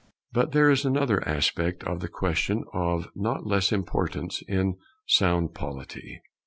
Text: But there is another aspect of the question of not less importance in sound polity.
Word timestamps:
But 0.33 0.51
there 0.51 0.71
is 0.71 0.83
another 0.83 1.23
aspect 1.27 1.83
of 1.83 1.99
the 1.99 2.07
question 2.07 2.63
of 2.73 3.09
not 3.13 3.45
less 3.45 3.71
importance 3.71 4.41
in 4.47 4.77
sound 5.05 5.53
polity. 5.53 6.23